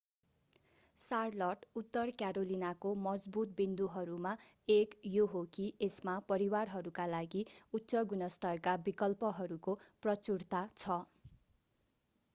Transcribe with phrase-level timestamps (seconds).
[0.97, 4.31] Charlotte उत्तर क्यारोलिनाको मजबुत बिन्दुहरूमा
[4.69, 7.43] एक यो हो कि यसमा परिवारहरूका लागि
[7.73, 9.75] उच्च-गुणस्तरका विकल्पहरूको
[10.03, 10.97] प्रचुरता छ